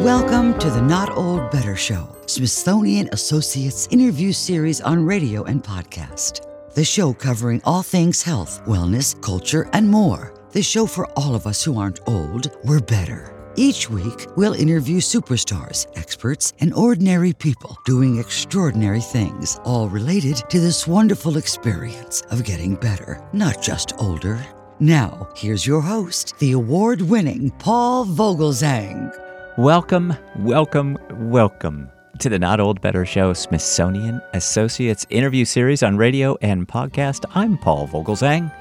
[0.00, 6.46] Welcome to the Not Old Better Show, Smithsonian Associates interview series on radio and podcast.
[6.72, 10.32] The show covering all things health, wellness, culture, and more.
[10.52, 13.52] The show for all of us who aren't old, we're better.
[13.56, 20.60] Each week, we'll interview superstars, experts, and ordinary people doing extraordinary things, all related to
[20.60, 24.42] this wonderful experience of getting better, not just older.
[24.80, 29.14] Now, here's your host, the award winning Paul Vogelzang.
[29.58, 31.90] Welcome, welcome, welcome
[32.20, 37.24] to the Not Old Better Show Smithsonian Associates interview series on radio and podcast.
[37.34, 38.54] I'm Paul Vogelzang.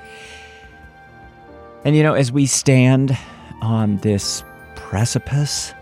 [1.86, 3.16] And you know, as we stand
[3.62, 4.44] on this
[4.76, 5.76] precipice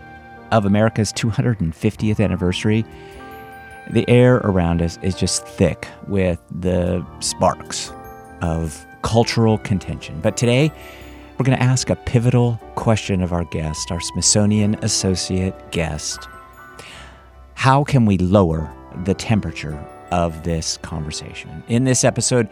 [0.52, 2.84] of America's 250th anniversary,
[3.88, 7.92] the air around us is just thick with the sparks
[8.42, 10.20] of cultural contention.
[10.20, 10.70] But today,
[11.38, 16.26] we're going to ask a pivotal question of our guest, our Smithsonian Associate guest.
[17.54, 18.68] How can we lower
[19.04, 19.78] the temperature
[20.10, 21.62] of this conversation?
[21.68, 22.48] In this episode,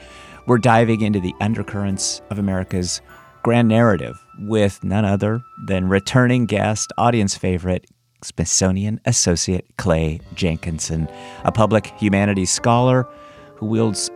[0.46, 3.00] we're diving into the undercurrents of America's
[3.42, 7.86] grand narrative with none other than returning guest, audience favorite,
[8.22, 11.08] Smithsonian Associate Clay Jenkinson,
[11.44, 13.08] a public humanities scholar
[13.56, 14.12] who wields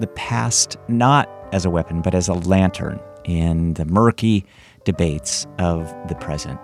[0.00, 4.46] the past not as a weapon, but as a lantern in the murky
[4.84, 6.58] debates of the present.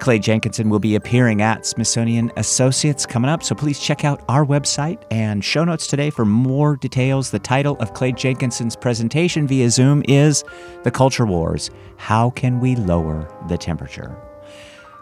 [0.00, 4.44] Clay Jenkinson will be appearing at Smithsonian Associates coming up, so please check out our
[4.44, 7.30] website and show notes today for more details.
[7.30, 10.44] The title of Clay Jenkinson's presentation via Zoom is
[10.82, 14.16] The Culture Wars How Can We Lower the Temperature?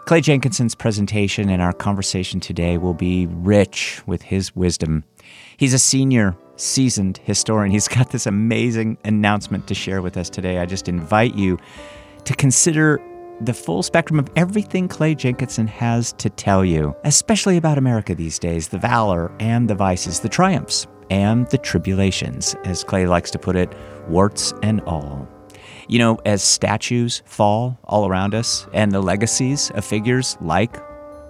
[0.05, 5.05] Clay Jenkinson's presentation and our conversation today will be rich with his wisdom.
[5.57, 7.71] He's a senior, seasoned historian.
[7.71, 10.59] He's got this amazing announcement to share with us today.
[10.59, 11.57] I just invite you
[12.25, 13.01] to consider
[13.41, 18.39] the full spectrum of everything Clay Jenkinson has to tell you, especially about America these
[18.39, 23.39] days the valor and the vices, the triumphs and the tribulations, as Clay likes to
[23.39, 23.73] put it,
[24.07, 25.27] warts and all.
[25.87, 30.77] You know, as statues fall all around us and the legacies of figures like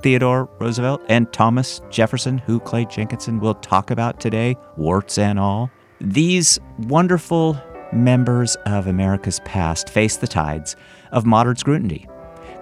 [0.04, 5.72] Theodore Roosevelt and Thomas Jefferson, who Clay Jenkinson will talk about today, warts and all,
[6.02, 7.58] these wonderful
[7.94, 10.76] members of America's past face the tides
[11.14, 12.06] of modern scrutiny.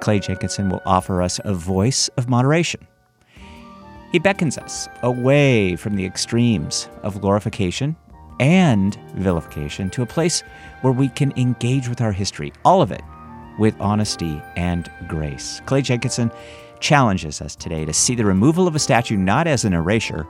[0.02, 2.88] Clay Jenkinson will offer us a voice of moderation.
[4.12, 7.96] He beckons us away from the extremes of glorification
[8.40, 10.44] and vilification to a place
[10.82, 13.02] where we can engage with our history, all of it,
[13.58, 15.62] with honesty and grace.
[15.66, 16.32] Clay Jenkinson
[16.82, 20.28] challenges us today to see the removal of a statue not as an erasure,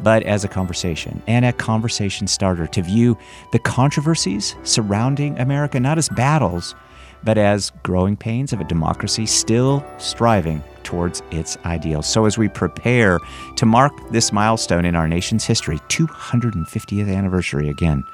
[0.00, 3.18] but as a conversation and a conversation starter to view
[3.50, 6.74] the controversies surrounding America not as battles,
[7.24, 12.06] but as growing pains of a democracy still striving towards its ideals.
[12.06, 13.18] So, as we prepare
[13.56, 18.04] to mark this milestone in our nation's history, 250th anniversary again,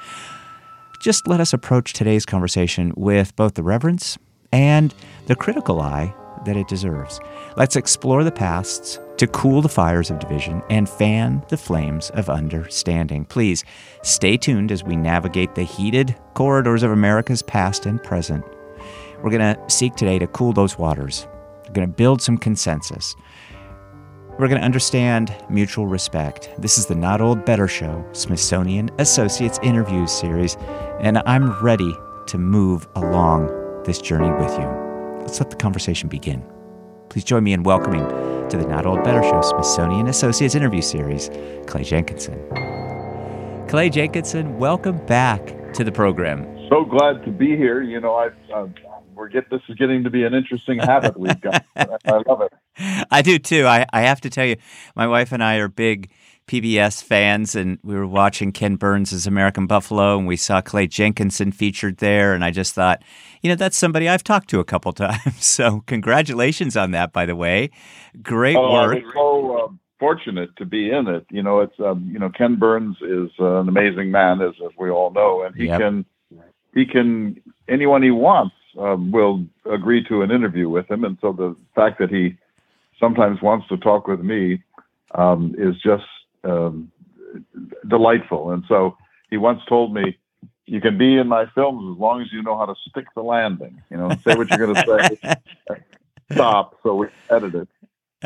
[1.01, 4.17] just let us approach today's conversation with both the reverence
[4.51, 4.95] and
[5.27, 7.21] the critical eye that it deserves.
[7.57, 12.29] Let's explore the pasts to cool the fires of division and fan the flames of
[12.29, 13.25] understanding.
[13.25, 13.65] Please
[14.03, 18.45] stay tuned as we navigate the heated corridors of America's past and present.
[19.23, 21.27] We're going to seek today to cool those waters.
[21.67, 23.15] We're going to build some consensus.
[24.39, 26.51] We're going to understand mutual respect.
[26.59, 30.57] This is the Not Old Better Show, Smithsonian Associates Interviews series,
[30.99, 31.93] and I'm ready
[32.27, 34.94] to move along this journey with you.
[35.25, 36.45] Let's let the conversation begin.
[37.09, 38.07] Please join me in welcoming
[38.51, 41.31] to the Not Old Better Show Smithsonian Associates interview series,
[41.67, 42.39] Clay Jenkinson.
[43.67, 46.45] Clay Jenkinson, welcome back to the program.
[46.69, 47.81] So glad to be here.
[47.81, 48.67] You know, I uh,
[49.15, 51.65] we're get this is getting to be an interesting habit we've got.
[51.75, 52.53] I love it.
[53.11, 53.67] I do too.
[53.67, 54.57] I, I have to tell you,
[54.95, 56.11] my wife and I are big
[56.47, 61.53] PBS fans, and we were watching Ken Burns' American Buffalo, and we saw Clay Jenkinson
[61.53, 63.03] featured there, and I just thought,
[63.41, 65.45] you know, that's somebody I've talked to a couple times.
[65.45, 67.71] So congratulations on that, by the way.
[68.23, 68.99] Great oh, work.
[69.15, 71.25] So um, fortunate to be in it.
[71.31, 74.73] You know, it's um, you know Ken Burns is uh, an amazing man, as, as
[74.79, 75.81] we all know, and he Yep.
[75.81, 76.05] can
[76.75, 81.33] he can anyone he wants um, will agree to an interview with him, and so
[81.33, 82.37] the fact that he
[83.01, 84.63] sometimes wants to talk with me
[85.15, 86.05] um, is just
[86.45, 86.91] um,
[87.89, 88.51] delightful.
[88.51, 88.97] And so
[89.31, 90.17] he once told me,
[90.67, 93.23] "You can be in my films as long as you know how to stick the
[93.23, 93.83] landing.
[93.91, 95.35] You know, say what you're going to say,
[96.33, 97.69] stop, so we edit it."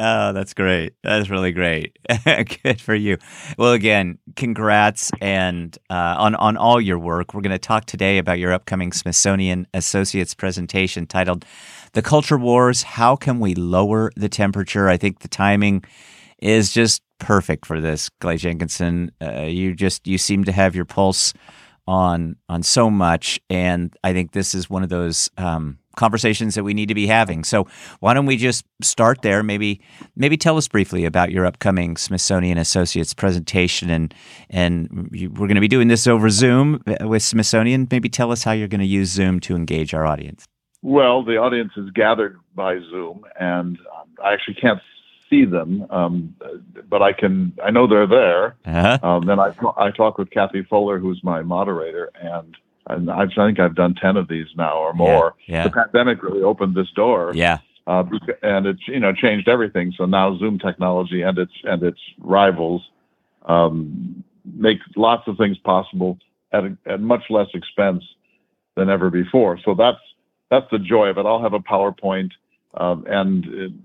[0.00, 0.92] Oh, that's great.
[1.02, 1.98] That's really great.
[2.62, 3.18] Good for you.
[3.58, 7.34] Well, again, congrats and uh, on on all your work.
[7.34, 11.44] We're going to talk today about your upcoming Smithsonian Associates presentation titled
[11.94, 15.82] "The Culture Wars: How Can We Lower the Temperature." I think the timing
[16.38, 19.12] is just perfect for this, Clay Jenkinson.
[19.20, 21.34] Uh, you just you seem to have your pulse
[21.86, 25.30] on on so much, and I think this is one of those.
[25.36, 27.42] Um, conversations that we need to be having.
[27.42, 27.66] So
[27.98, 29.42] why don't we just start there?
[29.42, 29.80] Maybe
[30.16, 34.14] maybe tell us briefly about your upcoming Smithsonian Associates presentation, and
[34.48, 37.88] and we're going to be doing this over Zoom with Smithsonian.
[37.90, 40.46] Maybe tell us how you're going to use Zoom to engage our audience.
[40.82, 43.76] Well, the audience is gathered by Zoom, and
[44.24, 44.78] I actually can't
[45.30, 46.34] see them, um,
[46.88, 47.52] but I can.
[47.64, 48.56] I know they're there.
[48.64, 48.98] Uh-huh.
[49.02, 52.56] Um, then I I talk with Kathy Fuller, who's my moderator, and
[52.88, 55.34] and I think I've done ten of these now or more.
[55.46, 55.64] Yeah, yeah.
[55.64, 57.32] The pandemic really opened this door.
[57.34, 57.58] Yeah.
[57.86, 58.04] Uh,
[58.42, 59.94] and it's you know changed everything.
[59.96, 62.82] So now Zoom technology and its and its rivals
[63.46, 66.18] um, make lots of things possible
[66.52, 68.04] at a, at much less expense
[68.76, 69.58] than ever before.
[69.64, 70.00] So that's
[70.50, 71.26] that's the joy of it.
[71.26, 72.30] I'll have a PowerPoint,
[72.74, 73.80] um, and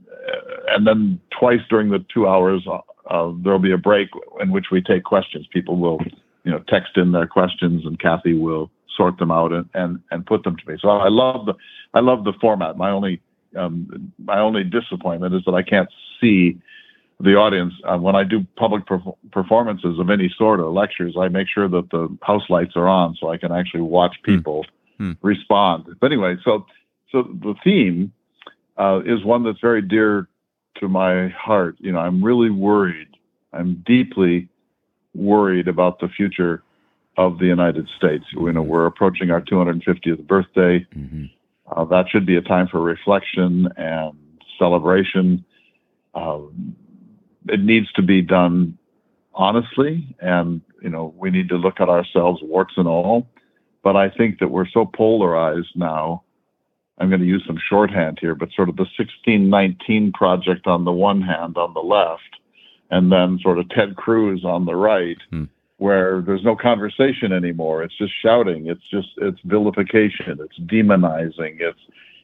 [0.70, 2.66] and then twice during the two hours
[3.10, 4.10] uh, there'll be a break
[4.40, 5.48] in which we take questions.
[5.52, 6.00] People will
[6.44, 10.26] you know text in their questions, and Kathy will sort them out and, and, and
[10.26, 10.78] put them to me.
[10.80, 11.54] So I love the
[11.94, 12.78] I love the format.
[12.78, 13.22] My only
[13.58, 15.90] um, my only disappointment is that I can't
[16.20, 16.60] see
[17.20, 21.16] the audience uh, when I do public perf- performances of any sort or lectures.
[21.20, 24.36] I make sure that the house lights are on so I can actually watch hmm.
[24.36, 24.66] people
[25.00, 25.18] mm.
[25.22, 25.86] respond.
[26.00, 26.66] But anyway, so
[27.12, 28.12] so the theme
[28.78, 30.28] uh, is one that's very dear
[30.80, 31.76] to my heart.
[31.80, 33.10] You know, I'm really worried.
[33.52, 34.50] I'm deeply
[35.14, 36.64] worried about the future
[37.18, 38.26] of the United States.
[38.32, 40.86] You know, we're approaching our 250th birthday.
[40.96, 41.26] Mm-hmm.
[41.68, 44.18] Uh, that should be a time for reflection and
[44.58, 45.46] celebration.
[46.16, 46.76] Um,
[47.48, 48.78] it needs to be done
[49.34, 53.28] honestly, and you know, we need to look at ourselves, warts and all.
[53.84, 56.24] But I think that we're so polarized now.
[57.00, 60.92] I'm going to use some shorthand here, but sort of the 1619 project on the
[60.92, 62.38] one hand, on the left,
[62.92, 65.18] and then sort of Ted Cruz on the right.
[65.32, 65.50] Mm
[65.84, 67.84] where there's no conversation anymore.
[67.84, 68.68] It's just shouting.
[68.68, 70.40] It's just it's vilification.
[70.40, 71.58] It's demonizing.
[71.60, 71.80] It's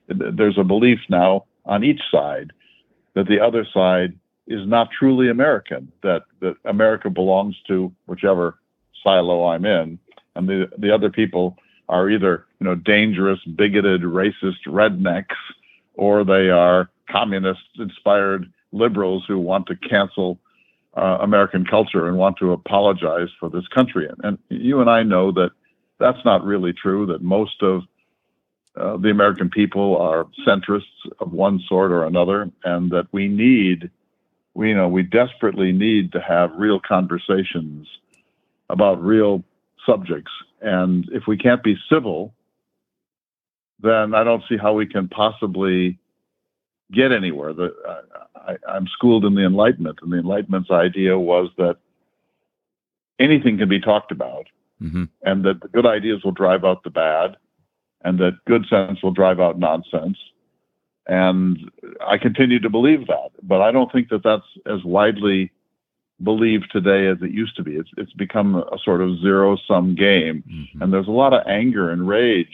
[0.07, 2.51] there's a belief now on each side
[3.15, 4.13] that the other side
[4.47, 5.91] is not truly American.
[6.03, 8.59] That that America belongs to whichever
[9.03, 9.99] silo I'm in,
[10.35, 11.57] and the the other people
[11.89, 15.35] are either you know dangerous, bigoted, racist rednecks,
[15.95, 20.37] or they are communist inspired liberals who want to cancel
[20.95, 24.07] uh, American culture and want to apologize for this country.
[24.07, 25.51] And, and, you and I know that
[25.99, 27.83] that's not really true, that most of
[28.75, 30.83] uh, the American people are centrists
[31.19, 33.89] of one sort or another, and that we need,
[34.53, 37.87] we you know, we desperately need to have real conversations
[38.69, 39.43] about real
[39.85, 40.31] subjects.
[40.61, 42.33] And if we can't be civil,
[43.81, 45.97] then I don't see how we can possibly
[46.91, 47.53] get anywhere.
[47.53, 47.73] The,
[48.35, 51.77] I, I'm schooled in the Enlightenment, and the Enlightenment's idea was that
[53.19, 54.47] anything can be talked about,
[54.81, 55.05] mm-hmm.
[55.23, 57.37] and that the good ideas will drive out the bad,
[58.03, 60.17] and that good sense will drive out nonsense.
[61.07, 61.71] And
[62.05, 65.51] I continue to believe that, but I don't think that that's as widely
[66.21, 67.75] believed today as it used to be.
[67.75, 70.81] It's it's become a sort of zero sum game, mm-hmm.
[70.81, 72.47] and there's a lot of anger and rage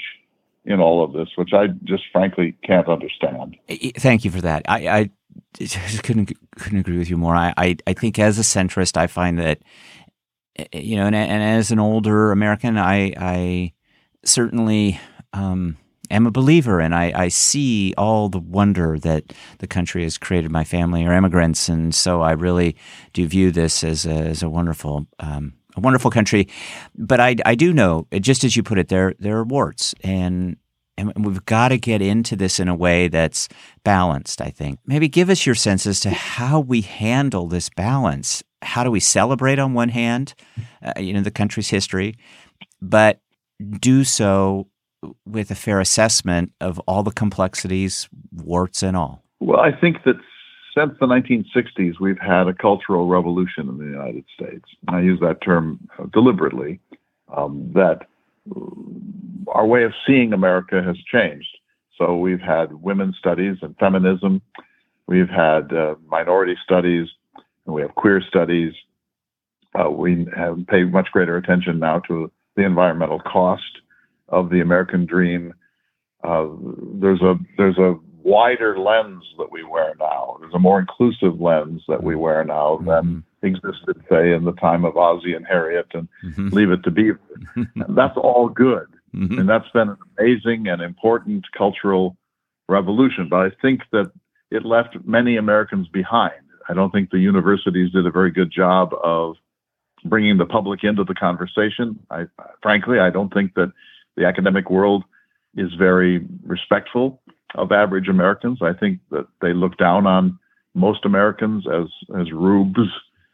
[0.66, 3.56] in all of this, which I just frankly can't understand.
[3.98, 4.64] Thank you for that.
[4.68, 5.10] I, I
[6.04, 7.36] couldn't couldn't agree with you more.
[7.36, 9.60] I, I, I think as a centrist, I find that
[10.74, 13.74] you know, and, and as an older American, I I
[14.24, 15.00] certainly
[15.34, 15.78] um,
[16.10, 20.52] am a believer, and I, I see all the wonder that the country has created.
[20.52, 22.76] My family are immigrants, and so I really
[23.14, 26.48] do view this as a, as a wonderful um, a wonderful country.
[26.96, 30.58] But I, I do know, just as you put it, there there are warts, and
[30.98, 33.50] and we've got to get into this in a way that's
[33.84, 34.42] balanced.
[34.42, 38.44] I think maybe give us your sense as to how we handle this balance.
[38.62, 40.34] How do we celebrate on one hand,
[40.82, 42.16] uh, you know, the country's history,
[42.82, 43.20] but
[43.80, 44.68] do so
[45.26, 49.24] with a fair assessment of all the complexities, warts and all.
[49.40, 50.16] Well, I think that
[50.78, 54.66] since the 1960s, we've had a cultural revolution in the United States.
[54.90, 56.80] I use that term uh, deliberately,
[57.36, 58.08] um, that
[58.54, 61.48] uh, our way of seeing America has changed.
[61.98, 64.42] So we've had women's studies and feminism,
[65.08, 67.08] we've had uh, minority studies,
[67.66, 68.74] and we have queer studies.
[69.80, 73.64] Uh, we have paid much greater attention now to the environmental cost
[74.30, 75.54] of the American dream.
[76.24, 76.48] Uh,
[76.96, 77.96] there's a there's a
[78.30, 80.36] wider lens that we wear now.
[80.40, 83.46] There's a more inclusive lens that we wear now than Mm-hmm.
[83.46, 86.52] existed, say, in the time of Ozzie and Harriet and Mhm.
[86.52, 87.20] Leave It to Beaver.
[87.90, 88.88] That's all good.
[89.16, 89.40] Mhm.
[89.40, 92.18] And that's been an amazing and important cultural
[92.68, 93.30] revolution.
[93.30, 94.12] But I think that
[94.50, 96.42] it left many Americans behind.
[96.68, 99.36] I don't think the universities did a very good job of
[100.04, 102.00] bringing the public into the conversation.
[102.10, 102.26] I,
[102.64, 103.72] frankly, I don't think that
[104.18, 105.04] the academic world
[105.56, 107.22] is very respectful
[107.56, 108.60] of average Americans.
[108.62, 110.40] I think that they look down on
[110.74, 111.88] most Americans as
[112.20, 112.90] as rubes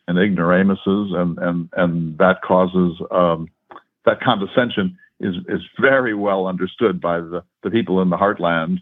[0.08, 3.48] and ignoramuses, and and and that causes um,
[4.06, 8.80] that condescension is is very well understood by the the people in the heartland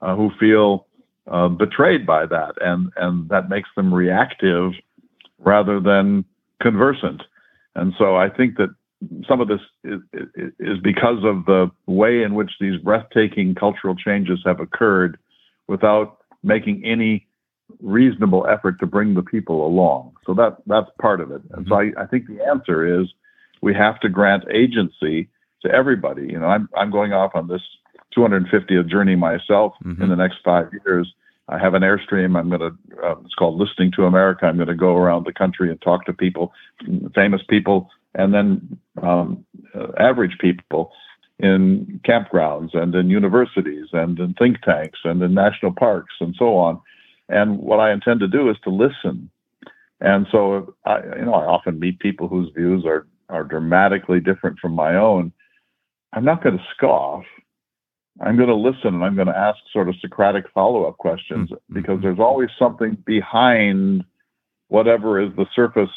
[0.00, 0.86] uh, who feel
[1.30, 4.72] uh, betrayed by that, and and that makes them reactive
[5.38, 6.24] rather than
[6.60, 7.22] conversant.
[7.74, 8.68] And so I think that
[9.28, 13.94] some of this is, is, is because of the way in which these breathtaking cultural
[13.94, 15.18] changes have occurred
[15.68, 17.26] without making any
[17.80, 20.12] reasonable effort to bring the people along.
[20.26, 21.42] So that that's part of it.
[21.52, 23.08] And so I, I think the answer is
[23.60, 25.28] we have to grant agency
[25.62, 26.26] to everybody.
[26.26, 27.62] You know, I'm I'm going off on this
[28.16, 30.02] 250th journey myself Mhm.
[30.02, 31.12] in the next five years.
[31.48, 32.38] I have an airstream.
[32.38, 32.76] I'm going to.
[33.02, 34.46] Uh, it's called Listening to America.
[34.46, 36.52] I'm going to go around the country and talk to people,
[37.14, 39.44] famous people, and then um,
[39.74, 40.92] uh, average people
[41.38, 46.56] in campgrounds and in universities and in think tanks and in national parks and so
[46.56, 46.80] on.
[47.28, 49.30] And what I intend to do is to listen.
[50.00, 54.58] And so, I, you know, I often meet people whose views are are dramatically different
[54.58, 55.32] from my own.
[56.12, 57.24] I'm not going to scoff.
[58.20, 61.48] I'm going to listen and I'm going to ask sort of Socratic follow up questions
[61.50, 61.56] Mhm.
[61.72, 64.04] because there's always something behind
[64.68, 65.90] whatever is the surface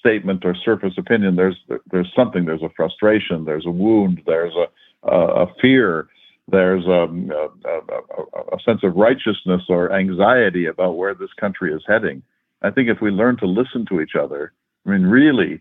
[0.00, 1.36] statement or surface opinion.
[1.36, 1.56] There's
[1.90, 2.46] there's something.
[2.46, 3.44] There's a frustration.
[3.44, 4.22] There's a wound.
[4.26, 4.66] There's a
[5.08, 6.08] a, a fear.
[6.48, 11.82] There's a, a, a, a sense of righteousness or anxiety about where this country is
[11.86, 12.22] heading.
[12.62, 14.52] I think if we learn to listen to each other,
[14.84, 15.60] I mean, really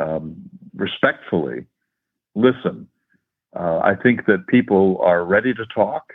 [0.00, 0.34] um,
[0.74, 1.66] respectfully
[2.34, 2.88] listen,
[3.56, 6.12] uh, I think that people are ready to talk.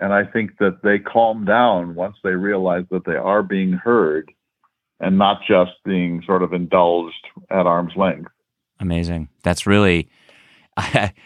[0.00, 4.32] And I think that they calm down once they realize that they are being heard
[5.02, 8.30] and not just being sort of indulged at arm's length.
[8.80, 9.28] Amazing.
[9.42, 10.08] That's really.
[10.76, 11.12] I,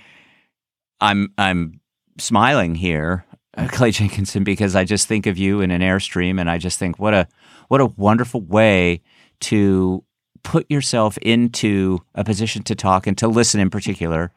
[1.01, 1.81] I'm I'm
[2.19, 6.51] smiling here, uh, Clay Jenkinson, because I just think of you in an airstream, and
[6.51, 7.29] I just think what a
[7.69, 9.03] what a wonderful way
[9.41, 10.03] to
[10.43, 14.33] put yourself into a position to talk and to listen in particular,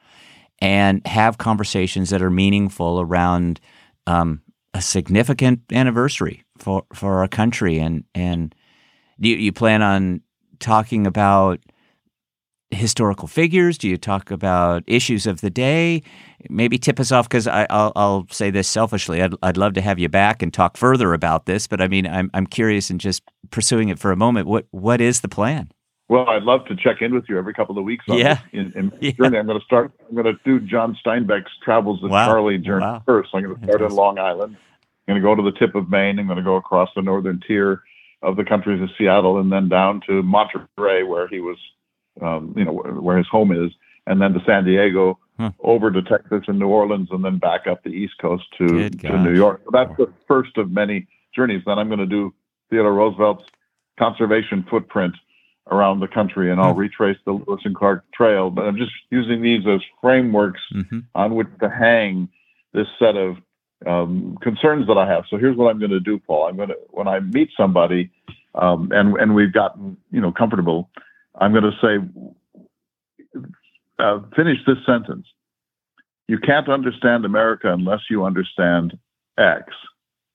[0.60, 3.62] and have conversations that are meaningful around
[4.06, 4.42] um,
[4.74, 7.80] a significant anniversary for for our country.
[7.80, 8.54] And and
[9.20, 10.22] do you, you plan on
[10.60, 11.60] talking about
[12.72, 13.78] historical figures?
[13.78, 16.04] Do you talk about issues of the day?
[16.50, 19.22] Maybe tip us off because I'll, I'll say this selfishly.
[19.24, 22.06] I'd, I'd love to have you back and talk further about this, but I mean,
[22.08, 24.48] I'm, I'm curious and just pursuing it for a moment.
[24.48, 25.72] What What is the plan?
[26.10, 28.06] Well, I'd love to check in with you every couple of weeks.
[28.10, 28.40] On Yeah.
[28.52, 29.12] in, in Yeah.
[29.12, 29.92] journey, I'm going to start.
[30.08, 32.26] I'm going to do John Steinbeck's Travels with Wow.
[32.26, 33.04] Charlie journey Wow.
[33.06, 33.30] first.
[33.34, 34.58] I'm going to start in Long Island.
[35.08, 36.18] I'm going to go to the tip of Maine.
[36.20, 37.82] I'm going to go across the northern tier
[38.22, 41.58] of the country to Seattle, and then down to Monterey, where he was,
[42.22, 43.72] um, you know, where, his home is,
[44.08, 45.52] and then to San Diego, Huh.
[45.62, 49.02] over to Texas and New Orleans, and then back up the East Coast to Good
[49.04, 49.34] to New.
[49.34, 49.62] York.
[49.64, 51.62] So that's the first of many journeys.
[51.66, 52.34] Then I'm going to do
[52.70, 53.46] Theodore Roosevelt's
[53.98, 55.16] conservation footprint
[55.72, 56.80] around the country, and I'll Hmm.
[56.80, 58.50] retrace the Lewis and Clark Trail.
[58.50, 62.28] But I'm just using these as frameworks hmm on which to hang
[62.74, 63.38] this set of
[63.86, 65.24] um, concerns that I have.
[65.30, 66.48] So here's what I'm going to do, Paul.
[66.48, 68.12] I'm going to when I meet somebody,
[68.56, 70.90] um, and and we've gotten you know comfortable,
[71.36, 73.42] I'm going to say,
[74.00, 75.28] uh, finish this sentence.
[76.28, 78.98] You can't understand America unless you understand
[79.38, 79.64] X.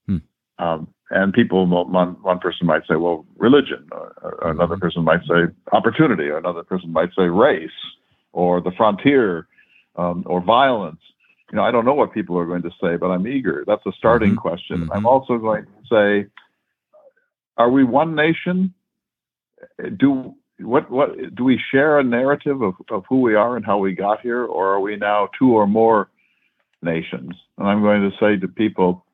[0.06, 0.16] Hmm.
[0.58, 5.20] Um, and people, one, one person might say, well, religion, or, or another person might
[5.28, 7.70] say opportunity, or another person might say race,
[8.32, 9.46] or the frontier,
[9.96, 11.00] um, or violence.
[11.54, 13.62] You know, I don't know what people are going to say, but I'm eager.
[13.64, 14.38] That's a starting Mhm.
[14.38, 14.88] question.
[14.88, 14.88] Mhm.
[14.92, 16.26] I'm also going to say,
[17.56, 18.74] are we one nation?
[19.96, 23.78] Do what what do we share a narrative of, of who we are and how
[23.78, 26.08] we got here, or are we now two or more
[26.82, 27.36] nations?
[27.56, 29.04] And I'm going to say to people,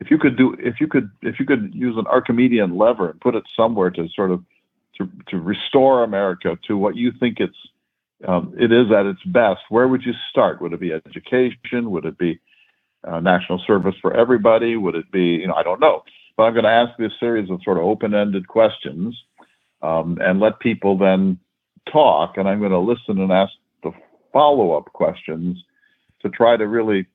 [0.00, 3.20] if you could do if you could if you could use an Archimedean lever and
[3.20, 4.44] put it somewhere to sort of
[4.96, 7.68] to, to restore America to what you think it's
[8.26, 10.60] um, it is at its best, where would you start?
[10.60, 11.90] Would it be education?
[11.90, 12.40] Would it be
[13.06, 14.76] uh, national service for everybody?
[14.76, 16.02] Would it be you know I don't know,
[16.36, 19.16] but I'm going to ask this series of sort of open-ended questions
[19.82, 21.38] um, and let people then
[21.92, 23.52] talk, and I'm going to listen and ask
[23.82, 23.92] the
[24.32, 25.62] follow-up questions
[26.22, 27.06] to try to really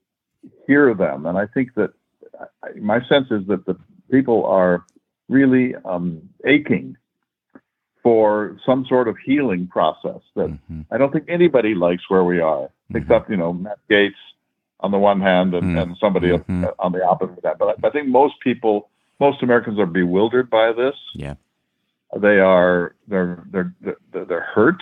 [0.67, 1.25] hear them.
[1.25, 1.91] And I think that
[2.63, 3.75] I, my sense is that the
[4.11, 4.85] people are
[5.27, 6.95] really um, aching
[8.03, 10.21] for some sort of healing process.
[10.35, 10.81] That mm-hmm.
[10.91, 12.97] I don't think anybody likes where we are, mm-hmm.
[12.97, 14.13] except you know Matt Gaetz
[14.81, 15.77] on the one hand and, mm-hmm.
[15.77, 16.65] and somebody mm-hmm.
[16.79, 17.57] on the opposite of that.
[17.57, 18.89] But I think most people,
[19.19, 20.95] most Americans are bewildered by this.
[21.13, 21.35] Yeah,
[22.19, 24.81] they are they're they're they're, they're hurt.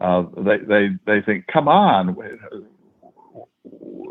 [0.00, 2.16] Uh, they they they think, come on,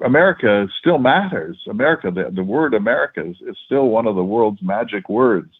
[0.04, 1.58] America still matters.
[1.70, 5.52] America, the, the word America is, is still one of the world's magic words.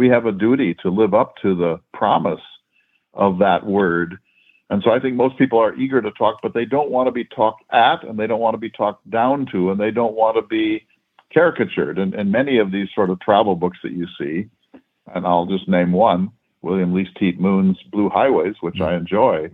[0.00, 2.40] We have a duty to live up to the promise
[3.12, 4.16] of that word.
[4.70, 7.12] And so I think most people are eager to talk, but they don't want to
[7.12, 10.14] be talked at and they don't want to be talked down to and they don't
[10.14, 10.86] want to be
[11.34, 11.98] caricatured.
[11.98, 14.48] And, and many of these sort of travel books that you see,
[15.14, 16.30] and I'll just name one,
[16.62, 19.00] William Least Heat Moon's Blue Highways, which I mm-hmm.
[19.00, 19.50] enjoy.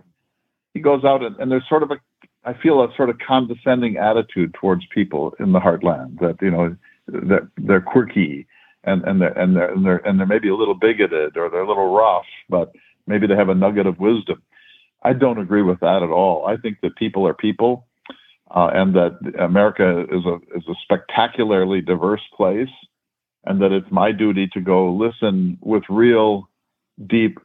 [0.74, 1.96] He goes out and, and there's sort of a
[2.44, 6.76] I feel a sort of condescending attitude towards people in the heartland that you know
[7.08, 8.46] that they're quirky
[8.86, 11.62] and and they're, and they're and they're and they're maybe a little bigoted or they're
[11.62, 12.72] a little rough, but
[13.06, 14.42] maybe they have a nugget of wisdom.
[15.02, 16.46] I don't agree with that at all.
[16.46, 17.86] I think that people are people,
[18.50, 22.70] uh, and that America is a is a spectacularly diverse place,
[23.44, 26.48] and that it's my duty to go listen with real,
[27.06, 27.38] deep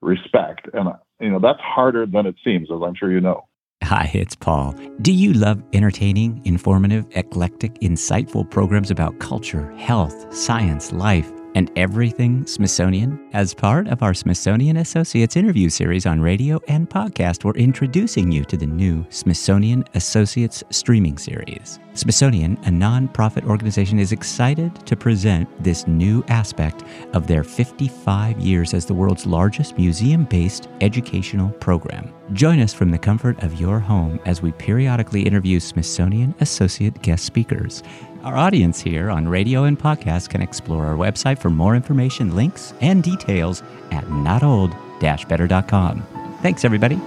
[0.00, 0.68] respect.
[0.72, 0.90] And
[1.20, 3.46] you know that's harder than it seems, as I'm sure you know.
[3.90, 4.76] Hi, it's Paul.
[5.02, 11.28] Do you love entertaining, informative, eclectic, insightful programs about culture, health, science, life?
[11.54, 13.28] And everything Smithsonian.
[13.32, 18.44] As part of our Smithsonian Associates interview series on radio and podcast, we're introducing you
[18.44, 21.78] to the new Smithsonian Associates streaming series.
[21.94, 28.74] Smithsonian, a nonprofit organization, is excited to present this new aspect of their 55 years
[28.74, 32.14] as the world's largest museum based educational program.
[32.32, 37.24] Join us from the comfort of your home as we periodically interview Smithsonian Associate guest
[37.24, 37.82] speakers.
[38.22, 42.74] Our audience here on radio and podcast can explore our website for more information, links,
[42.82, 43.62] and details
[43.92, 46.02] at notold-better.com.
[46.42, 47.00] Thanks, everybody.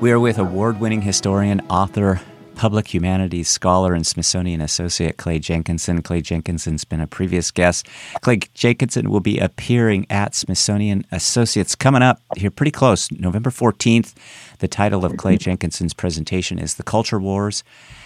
[0.00, 2.20] We are with award-winning historian, author,
[2.54, 6.02] public humanities scholar, and Smithsonian associate Clay Jenkinson.
[6.02, 7.88] Clay Jenkinson's been a previous guest.
[8.20, 14.14] Clay Jenkinson will be appearing at Smithsonian Associates coming up here pretty close, November 14th.
[14.60, 17.64] The title of Clay Jenkinson's presentation is The Culture Wars.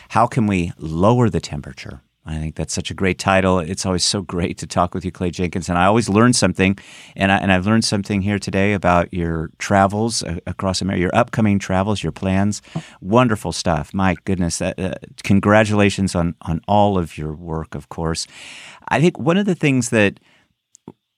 [0.09, 3.59] How can we lower the temperature I think that's such a great title.
[3.59, 5.77] It's always so great to talk with you, Clay Jenkinson.
[5.77, 6.79] I always learn something,
[7.17, 11.59] and I, and I've learned something here today about your travels across America, your upcoming
[11.59, 12.63] travels, your plans.
[13.01, 13.93] Wonderful stuff.
[13.93, 17.75] My goodness, uh, uh, congratulations on on all of your work.
[17.75, 18.29] Of course,
[18.89, 20.21] I think one of the things that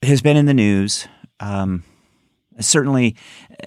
[0.03, 1.07] has been in the news.
[1.41, 1.85] Um,
[2.61, 3.17] certainly
[3.51, 3.67] uh,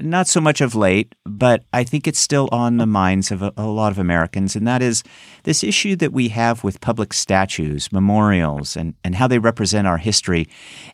[0.00, 3.52] not so much of late, but I think it's still on the minds of a,
[3.56, 5.02] a, lot of Americans, and that is
[5.44, 9.98] this issue that we have with public statues, memorials, and, and how they represent our
[9.98, 10.48] history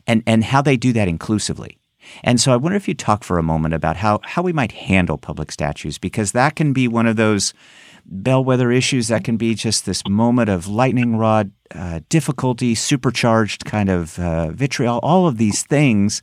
[0.07, 1.77] and, and how they do that inclusively.
[2.23, 4.73] And so I wonder if you'd talk for a moment about how, how we might
[4.73, 7.53] handle public statues, because that can be one of those
[8.05, 13.89] bellwether issues that can be just this moment of lightning rod uh, difficulty, supercharged kind
[13.89, 16.21] of uh, vitriol, all of these things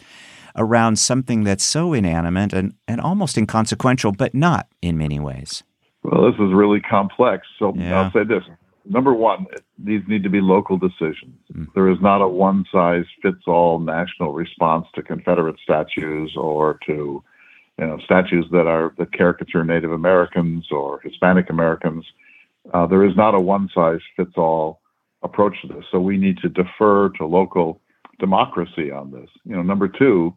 [0.56, 5.62] around something that's so inanimate and, and almost inconsequential, but not in many ways.
[6.02, 7.46] Well, this is really complex.
[7.58, 8.00] So yeah.
[8.00, 8.42] I'll say this.
[8.86, 9.46] Number one,
[9.78, 11.36] these need to be local decisions.
[11.54, 11.66] Mm.
[11.74, 17.22] There is not a one size fits all national response to Confederate statues or to
[17.80, 22.04] you know, statues that are that caricature Native Americans or Hispanic Americans.
[22.74, 24.80] Uh, there is not a one size fits all
[25.22, 25.84] approach to this.
[25.90, 27.80] So we need to defer to local
[28.20, 29.28] democracy on this.
[29.44, 30.34] You know, number two,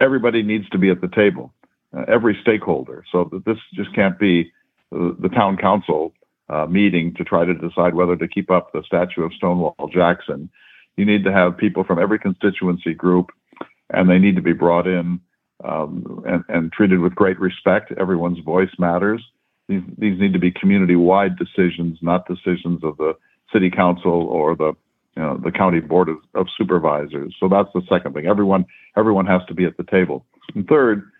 [0.00, 1.52] everybody needs to be at the table,
[1.96, 3.04] uh, every stakeholder.
[3.10, 4.52] So that this just can't be
[4.90, 6.12] the, the town council
[6.48, 10.50] uh, meeting to try to decide whether to keep up the statue of Stonewall Jackson.
[10.96, 13.30] You need to have people from every constituency group,
[13.90, 15.20] and they need to be brought in
[15.64, 17.92] um, and, and treated with great respect.
[17.98, 19.22] Everyone's voice matters.
[19.68, 23.14] These, these need to be community-wide decisions, not decisions of the
[23.52, 24.74] city council or the
[25.16, 27.34] you know, the county board of, of supervisors.
[27.40, 28.26] So that's the second thing.
[28.26, 30.26] Everyone everyone has to be at the table.
[30.54, 31.10] And third,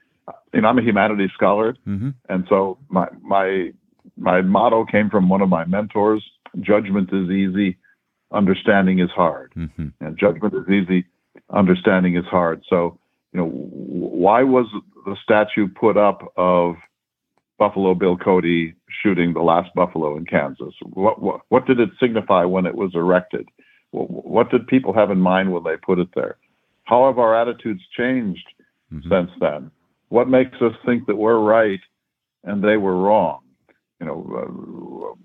[0.53, 2.11] you know, I'm a humanities scholar, mm-hmm.
[2.29, 3.73] and so my my
[4.17, 6.23] my motto came from one of my mentors:
[6.61, 7.79] "Judgment is easy,
[8.33, 9.89] understanding is hard." Mm-hmm.
[10.01, 11.07] And judgment is easy,
[11.51, 12.63] understanding is hard.
[12.69, 12.99] So,
[13.33, 14.67] you know, why was
[15.07, 16.77] the statue put up of
[17.59, 20.75] Buffalo Bill Cody shooting the last buffalo in Kansas?
[20.83, 23.49] What, what, what did it signify when it was erected?
[24.05, 26.37] What did people have in mind when they put it there?
[26.85, 28.47] How have our attitudes changed
[28.93, 29.09] mm-hmm.
[29.11, 29.71] since then?
[30.09, 31.81] What makes us think that we're right
[32.45, 33.41] and they were wrong?
[34.01, 35.17] You know,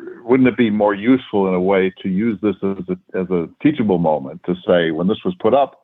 [0.00, 3.30] uh, wouldn't it be more useful in a way to use this as a, as
[3.30, 5.82] a teachable moment to say when this was put up,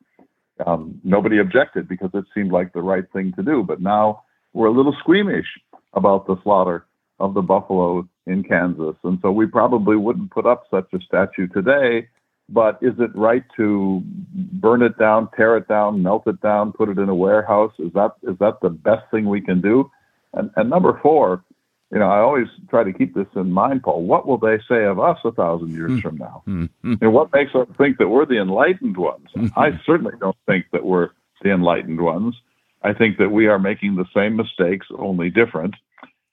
[0.66, 3.62] um, nobody objected because it seemed like the right thing to do.
[3.62, 4.22] But now
[4.53, 5.46] we're a little squeamish
[5.92, 6.87] about the slaughter
[7.18, 8.96] of the buffalo in Kansas.
[9.05, 12.09] And so we probably wouldn't put up such a statue today.
[12.52, 16.88] But is it right to burn it down, tear it down, melt it down, put
[16.88, 17.72] it in a warehouse?
[17.78, 19.90] Is that is that the best thing we can do?
[20.34, 21.44] And, and number four,
[21.92, 24.02] you know, I always try to keep this in mind, Paul.
[24.02, 26.02] What will they say of us a thousand years mm.
[26.02, 26.42] from now?
[26.46, 26.94] Mm-hmm.
[27.00, 29.28] And what makes us think that we're the enlightened ones?
[29.36, 29.58] Mm-hmm.
[29.58, 31.10] I certainly don't think that we're
[31.42, 32.36] the enlightened ones.
[32.82, 35.74] I think that we are making the same mistakes, only different,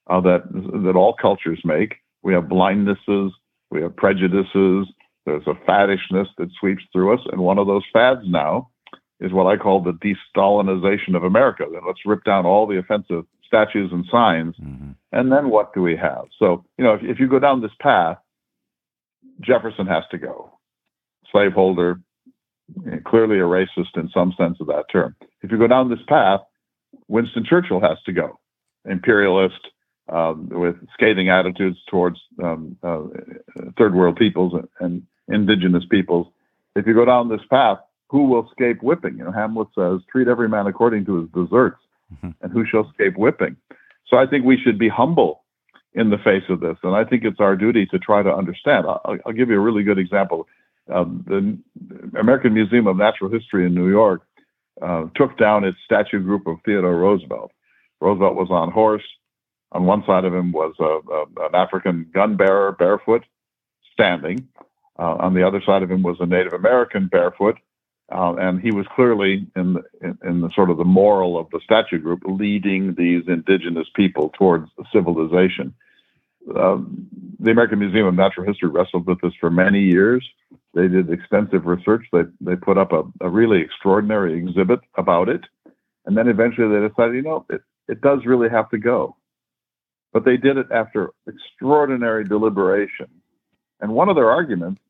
[0.08, 0.44] uh, that
[0.84, 1.96] that all cultures make.
[2.22, 3.32] We have blindnesses,
[3.70, 4.88] we have prejudices.
[5.28, 8.70] There's a faddishness that sweeps through us, and one of those fads now
[9.20, 11.66] is what I call the de-Stalinization of America.
[11.70, 14.56] That let's rip down all the offensive statues and signs.
[14.56, 14.92] Mm-hmm.
[15.12, 16.28] And then what do we have?
[16.40, 18.20] So, you know, if, if you go down this path,
[19.42, 20.50] Jefferson has to go.
[21.30, 22.00] Slaveholder,
[23.06, 25.14] clearly a racist in some sense of that term.
[25.42, 26.40] If you go down this path,
[27.10, 28.40] Winston Churchill has to go.
[28.86, 29.60] Imperialist,
[30.08, 33.04] um, with scathing attitudes towards um, uh,
[33.78, 36.28] third world peoples and indigenous peoples.
[36.76, 39.18] If you go down this path, who will escape whipping?
[39.18, 41.80] You know, Hamlet says, treat every man according to his deserts
[42.14, 42.30] mm-hmm.
[42.42, 43.58] and who shall escape whipping?
[44.08, 45.44] So I think we should be humble
[45.94, 46.78] in the face of this.
[46.84, 48.86] And I think it's our duty to try to understand.
[48.86, 50.48] I'll, I'll give you a really good example.
[50.94, 54.22] Um, the American Museum of Natural History in New York
[54.82, 57.52] uh, took down its statue group of Theodore Roosevelt.
[58.00, 59.04] Roosevelt was on horse.
[59.74, 63.26] On one side of him was a, a, an African gun bearer barefoot,
[63.92, 64.48] standing.
[65.00, 67.58] Uh, on the other side of him was a Native American barefoot,
[68.12, 71.48] uh, and he was clearly in the, in, in, the sort of the moral of
[71.52, 75.74] the statue group, leading these indigenous people towards civilization.
[76.56, 77.08] Um,
[77.40, 80.26] the American Museum of Natural History wrestled with this for many years.
[80.74, 82.06] They did extensive research.
[82.12, 85.42] They they put up a, a really extraordinary exhibit about it,
[86.06, 89.16] and then eventually they decided, you know, it, it does really have to go.
[90.14, 93.08] But they did it after extraordinary deliberation.
[93.82, 94.82] And one of their arguments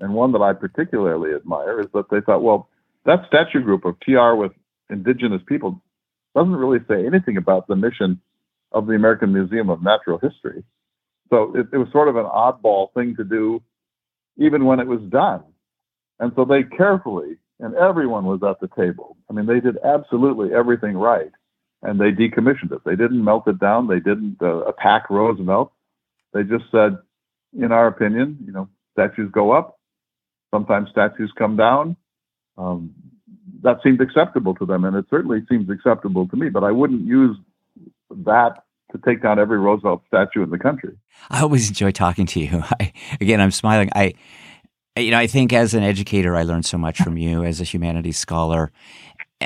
[0.00, 2.68] and one that I particularly admire is that they thought, well,
[3.06, 4.52] that statue group of TR with
[4.88, 5.82] indigenous people
[6.34, 8.20] doesn't really say anything about the mission
[8.72, 10.62] of the American Museum of Natural History.
[11.30, 13.62] So it, it was sort of an oddball thing to do,
[14.36, 15.42] even when it was done.
[16.18, 19.16] And so they carefully, and everyone was at the table.
[19.28, 21.30] I mean, they did absolutely everything right,
[21.82, 22.84] and they decommissioned it.
[22.84, 23.86] They didn't melt it down.
[23.86, 25.72] They didn't uh, attack Roosevelt.
[26.32, 26.98] They just said,
[27.58, 29.79] in our opinion, you know, statues go up,
[30.50, 31.96] Sometimes statues come down.
[32.58, 32.94] Um,
[33.62, 36.48] that seemed acceptable to them, and it certainly seems acceptable to me.
[36.48, 37.36] But I wouldn't use
[38.10, 40.96] that to take down every Roosevelt statue in the country.
[41.30, 42.62] I always enjoy talking to you.
[42.80, 43.90] I, again, I'm smiling.
[43.94, 44.14] I,
[44.96, 47.64] you know, I think as an educator, I learned so much from you as a
[47.64, 48.72] humanities scholar,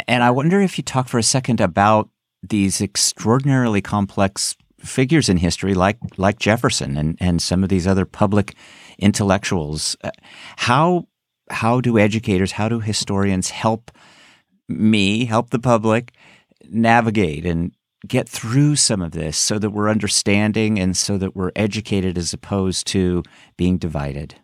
[0.08, 2.08] and I wonder if you talk for a second about
[2.42, 8.04] these extraordinarily complex figures in history, like like Jefferson and and some of these other
[8.04, 8.54] public
[8.98, 9.96] intellectuals.
[10.02, 10.10] Uh,
[10.56, 11.06] how
[11.50, 13.90] how do educators, how do historians help
[14.68, 16.12] me, help the public
[16.70, 17.72] navigate and
[18.06, 22.32] get through some of this so that we're understanding and so that we're educated as
[22.32, 23.22] opposed to
[23.56, 24.36] being divided?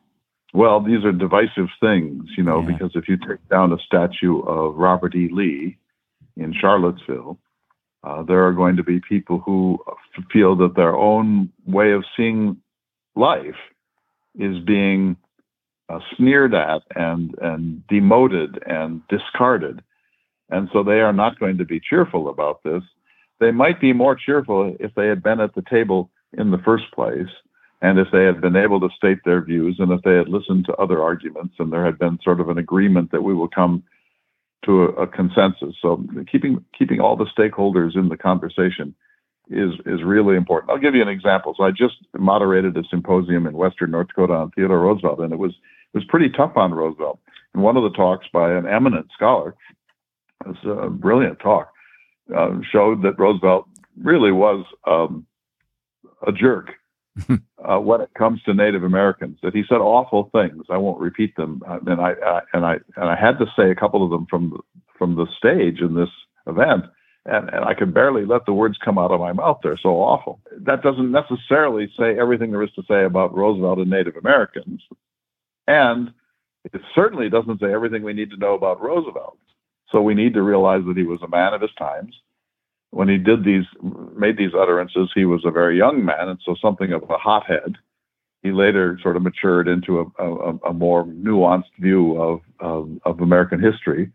[0.52, 2.66] Well, these are divisive things, you know, yeah.
[2.66, 5.28] because if you take down a statue of Robert E.
[5.30, 5.78] Lee
[6.36, 7.38] in Charlottesville,
[8.02, 9.78] uh, there are going to be people who
[10.32, 12.56] feel that their own way of seeing
[13.14, 13.56] life
[14.38, 15.16] is being
[15.88, 19.82] uh, sneered at and and demoted and discarded,
[20.48, 22.82] and so they are not going to be cheerful about this.
[23.40, 26.84] They might be more cheerful if they had been at the table in the first
[26.94, 27.28] place,
[27.82, 30.64] and if they had been able to state their views, and if they had listened
[30.66, 33.82] to other arguments, and there had been sort of an agreement that we will come
[34.64, 35.74] to a, a consensus.
[35.80, 38.94] So keeping keeping all the stakeholders in the conversation
[39.48, 40.70] is is really important.
[40.70, 41.54] I'll give you an example.
[41.56, 45.38] So I just moderated a symposium in Western North Dakota on Theodore Roosevelt, and it
[45.38, 47.18] was it was pretty tough on Roosevelt.
[47.54, 49.56] And one of the talks by an eminent scholar,
[50.46, 51.72] it was a brilliant talk,
[52.36, 53.66] uh, showed that Roosevelt
[54.00, 55.26] really was um,
[56.26, 56.74] a jerk
[57.28, 59.38] uh, when it comes to Native Americans.
[59.42, 60.64] That he said awful things.
[60.70, 63.70] I won't repeat them, uh, and I, I and I and I had to say
[63.70, 64.60] a couple of them from
[64.98, 66.10] from the stage in this
[66.46, 66.84] event
[67.26, 69.60] and, and I could barely let the words come out of my mouth.
[69.62, 70.40] They're so awful.
[70.58, 74.82] That doesn't necessarily say everything there is to say about Roosevelt and Native Americans.
[75.66, 76.12] And
[76.64, 79.38] it certainly doesn't say everything we need to know about Roosevelt.
[79.92, 82.14] So we need to realize that he was a man of his times.
[82.90, 83.64] When he did these,
[84.16, 87.76] made these utterances, he was a very young man, and so something of a hothead.
[88.42, 93.20] he later sort of matured into a, a, a more nuanced view of, of, of
[93.20, 94.10] American history.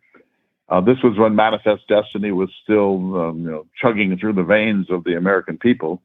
[0.67, 4.87] Uh, this was when Manifest Destiny was still, um, you know, chugging through the veins
[4.89, 6.01] of the American people,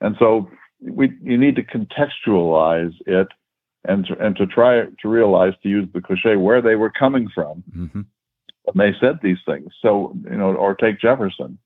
[0.00, 3.28] and so we you need to contextualize it
[3.84, 7.28] and to, and to try to realize, to use the cliche, where they were coming
[7.32, 8.00] from mm-hmm.
[8.64, 9.72] when they said these things.
[9.80, 11.58] So you know, or take Jefferson.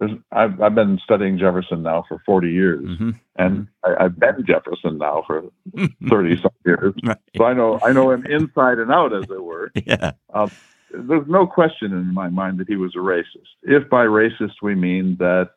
[0.00, 3.10] I've, I've been studying Jefferson now for 40 years, mm-hmm.
[3.36, 3.94] and mm-hmm.
[3.98, 5.44] I, have been Jefferson now for
[6.08, 6.94] 30 some years.
[7.04, 7.16] Right.
[7.36, 9.72] So I know I know him inside and out, as it were.
[9.86, 10.12] Yeah.
[10.32, 10.48] Uh,
[10.90, 13.48] there's no question in my mind that he was a racist.
[13.62, 15.50] If by racist we mean that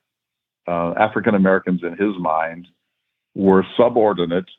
[0.67, 2.67] uh, African Americans, in his mind,
[3.35, 4.49] were subordinate,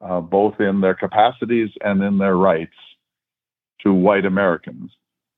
[0.00, 2.76] uh, both in their capacities and in their rights,
[3.82, 4.90] to white Americans.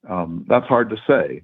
[0.09, 1.42] Um, that's hard to say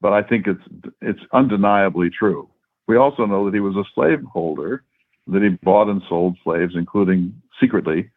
[0.00, 2.48] but I think it's it's undeniably true.
[2.88, 4.84] We also know that he was a slaveholder,
[5.26, 8.10] that he bought and sold slaves, including secretly,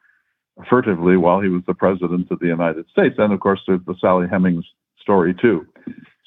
[0.70, 3.16] furtively, while he was the president of the United States.
[3.18, 4.66] And of course, there's the Sally Hemings
[5.02, 5.66] story too.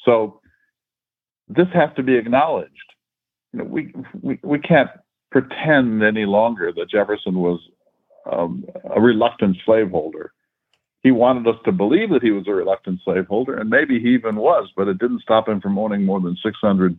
[0.05, 0.41] So
[1.49, 2.71] this has to be acknowledged.
[3.53, 4.91] You know, we, we we can't
[5.31, 7.61] pretend any longer that Jefferson was
[8.31, 10.33] um, a reluctant slaveholder
[11.03, 14.37] he wanted us to believe that he was a reluctant slaveholder, and maybe he even
[14.37, 16.99] was, but it didn't stop him from owning more than 600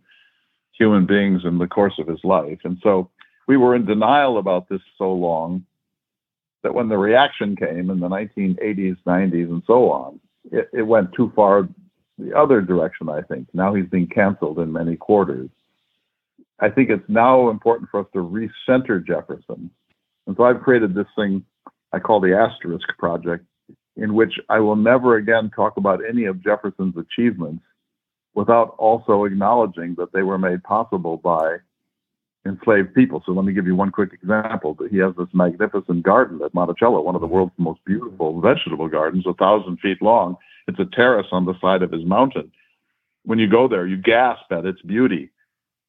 [0.78, 2.60] human beings in the course of his life.
[2.64, 3.10] And so
[3.48, 5.66] we were in denial about this so long
[6.64, 10.20] that when the reaction came in the 1980s, 90s, and so on,
[10.52, 11.68] it, it went too far
[12.18, 13.48] the other direction, I think.
[13.54, 15.50] Now he's being canceled in many quarters.
[16.60, 19.70] I think it's now important for us to recenter Jefferson.
[20.28, 21.44] And so I've created this thing
[21.92, 23.46] I call the Asterisk Project,
[23.96, 27.64] in which I will never again talk about any of Jefferson's achievements
[28.34, 31.58] without also acknowledging that they were made possible by
[32.46, 33.24] enslaved people.
[33.26, 34.78] So let me give you one quick example.
[34.90, 39.26] He has this magnificent garden at Monticello, one of the world's most beautiful vegetable gardens,
[39.28, 40.36] a thousand feet long.
[40.68, 42.52] It's a terrace on the side of his mountain.
[43.24, 45.30] When you go there, you gasp at its beauty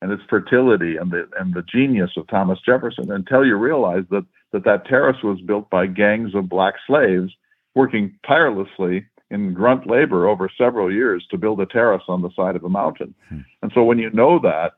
[0.01, 4.25] and its fertility and the and the genius of Thomas Jefferson until you realize that
[4.53, 7.33] that, that terrace was built by gangs of black slaves
[7.75, 12.57] working tirelessly in grunt labor over several years to build a terrace on the side
[12.57, 13.15] of a mountain.
[13.29, 13.41] Hmm.
[13.63, 14.75] And so when you know that,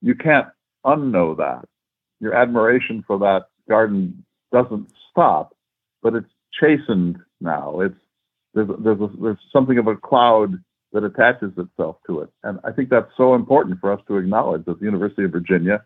[0.00, 0.48] you can't
[0.84, 1.68] unknow that.
[2.20, 5.54] Your admiration for that garden doesn't stop,
[6.02, 7.80] but it's chastened now.
[7.80, 7.94] It's
[8.54, 10.54] there's there's a, there's something of a cloud
[10.92, 14.64] that attaches itself to it, and I think that's so important for us to acknowledge
[14.64, 15.84] that the University of Virginia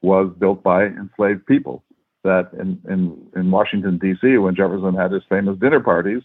[0.00, 1.84] was built by enslaved people
[2.24, 6.22] that in, in, in Washington, D.C., when Jefferson had his famous dinner parties,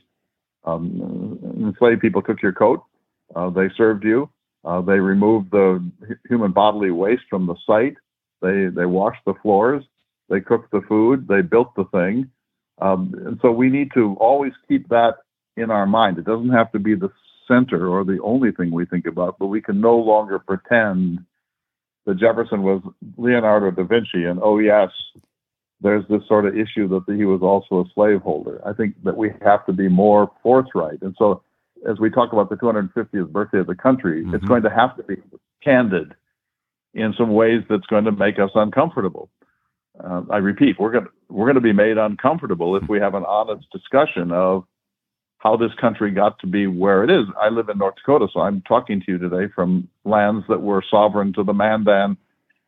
[0.65, 2.84] um, enslaved people took your coat,
[3.36, 4.29] uh, they served you,
[4.65, 5.84] uh, they removed the
[6.27, 7.95] human bodily waste from the site,
[8.41, 9.84] they, they washed the floors,
[10.29, 12.29] they cooked the food, they built the thing.
[12.81, 15.15] Um, and so we need to always keep that
[15.55, 16.17] in our mind.
[16.17, 17.12] It doesn't have to be the
[17.47, 21.23] center or the only thing we think about, but we can no longer pretend
[22.05, 22.81] that Jefferson was
[23.17, 24.89] Leonardo da Vinci and, oh, yes,
[25.81, 28.61] there's this sort of issue that he was also a slaveholder.
[28.65, 31.01] I think that we have to be more forthright.
[31.01, 31.41] And so,
[31.88, 34.33] as we talk about the 250th birthday of the country, mm-hmm.
[34.33, 35.17] it's going to have to be
[35.63, 36.15] candid
[36.93, 39.29] in some ways that's going to make us uncomfortable.
[40.03, 43.15] Uh, I repeat, we're going to we're going to be made uncomfortable if we have
[43.15, 44.65] an honest discussion of
[45.39, 47.25] how this country got to be where it is.
[47.39, 50.83] I live in North Dakota, so I'm talking to you today from lands that were
[50.89, 52.17] sovereign to the Mandan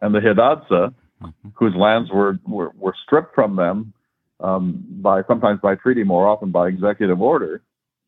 [0.02, 1.50] and the Hidatsa mm-hmm.
[1.56, 3.94] whose lands were, were, were stripped from them
[4.40, 7.62] um, by sometimes by treaty, more often by executive order.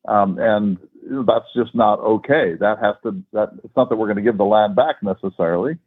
[0.08, 0.78] Um, and
[1.26, 2.54] that's just not okay.
[2.58, 5.78] That has to that it's not that we're going to give the land back necessarily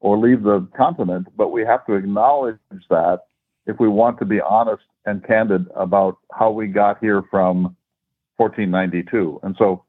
[0.00, 2.58] or leave the continent, but we have to acknowledge
[2.90, 3.20] that
[3.66, 7.76] if we want to be honest and candid about how we got here from
[8.36, 9.40] 1492.
[9.42, 9.84] And so,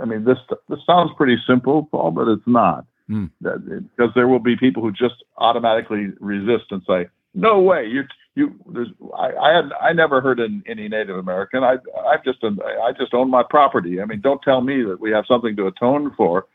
[0.00, 2.86] I mean, this this sounds pretty simple, Paul, but it's not.
[3.10, 3.30] Mm.
[3.40, 8.54] Because there will be people who just automatically resist and say, "No way, you you."
[8.66, 11.62] There's I I, had, I never heard in, any Native American.
[11.62, 14.00] I I just I just own my property.
[14.00, 16.46] I mean, don't tell me that we have something to atone for.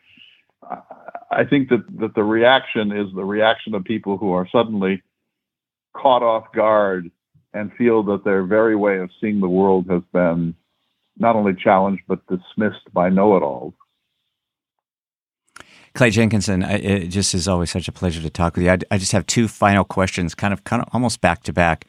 [1.32, 5.04] I think that that the reaction is the reaction of people who are suddenly
[5.94, 7.12] caught off guard
[7.54, 10.56] and feel that their very way of seeing the world has been
[11.18, 13.74] not only challenged but dismissed by know-it-alls.
[15.94, 18.72] Clay Jenkinson, it just is always such a pleasure to talk with you.
[18.72, 21.86] I, I just have two final questions, kind of, kind of almost back to back.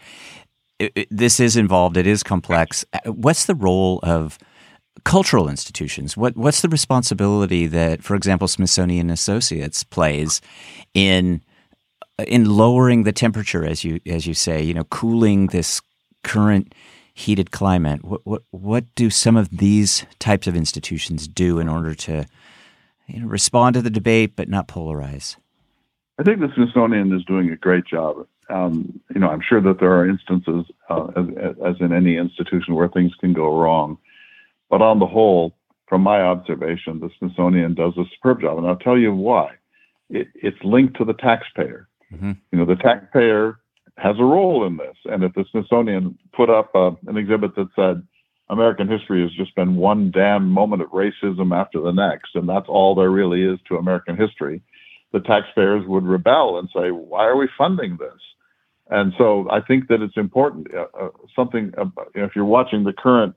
[1.11, 1.97] this is involved.
[1.97, 2.85] It is complex.
[3.05, 4.39] What's the role of
[5.05, 6.17] cultural institutions?
[6.17, 10.41] What What's the responsibility that, for example, Smithsonian Associates plays
[10.95, 11.43] in
[12.27, 15.81] in lowering the temperature, as you as you say, you know, cooling this
[16.23, 16.75] current
[17.15, 18.05] heated climate.
[18.05, 22.27] What what what do some of these types of institutions do in order to
[23.13, 25.37] you know, respond to the debate but not polarize?
[26.19, 28.27] I think the Smithsonian is doing a great job.
[28.51, 32.75] Um, you know, I'm sure that there are instances, uh, as, as, in any institution,
[32.75, 33.97] where things can go wrong.
[34.69, 35.55] But on the whole,
[35.89, 39.53] from my observation, the Smithsonian does a superb job, and I'll tell you why.
[40.11, 41.89] It, it's linked to the taxpayer.
[42.13, 42.33] Mm-hmm.
[42.51, 43.59] You know, the taxpayer
[43.97, 47.69] has a role in this, and if the Smithsonian put up uh, an exhibit that
[47.77, 48.03] said
[48.51, 52.69] American history has just been one damn moment of racism after the next, and that's
[52.69, 54.61] all there really is to American history,
[55.13, 58.21] the taxpayers would rebel and say, "Why are we funding this?"
[58.91, 60.75] And so I think that it's important.
[60.75, 63.35] Uh, uh, something uh, if you're watching the current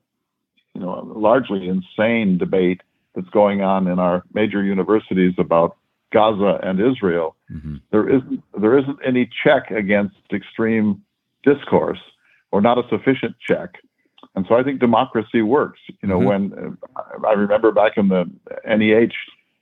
[0.74, 2.82] you know, largely insane debate
[3.16, 5.78] that's going on in our major universities about
[6.12, 7.36] Gaza and Israel.
[7.52, 7.76] Mm-hmm.
[7.92, 11.04] There isn't there isn't any check against extreme
[11.44, 12.00] discourse,
[12.52, 13.76] or not a sufficient check.
[14.36, 15.80] And so I think democracy works.
[16.02, 16.28] You know, mm-hmm.
[16.54, 18.30] when uh, I remember back in the
[18.66, 19.14] NEH